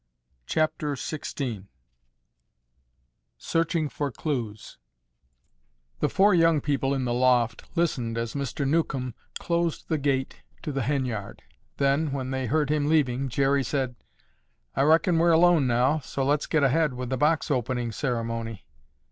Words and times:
CHAPTER 0.47 0.95
XVI 0.95 1.67
SEARCHING 3.37 3.87
FOR 3.89 4.11
CLUES 4.11 4.79
The 5.99 6.09
four 6.09 6.33
young 6.33 6.59
people 6.59 6.95
in 6.95 7.05
the 7.05 7.13
loft 7.13 7.65
listened 7.75 8.17
as 8.17 8.33
Mr. 8.33 8.67
Newcomb 8.67 9.13
closed 9.37 9.89
the 9.89 9.99
gate 9.99 10.37
to 10.63 10.71
the 10.71 10.81
hen 10.81 11.05
yard, 11.05 11.43
then, 11.77 12.11
when 12.13 12.31
they 12.31 12.47
heard 12.47 12.71
him 12.71 12.89
leaving, 12.89 13.29
Jerry 13.29 13.63
said, 13.63 13.93
"I 14.75 14.81
reckon 14.85 15.19
we're 15.19 15.29
alone 15.33 15.67
now, 15.67 15.99
so 15.99 16.25
let's 16.25 16.47
get 16.47 16.63
ahead 16.63 16.95
with 16.95 17.11
the 17.11 17.17
box 17.17 17.51
opening 17.51 17.91
ceremony." 17.91 18.65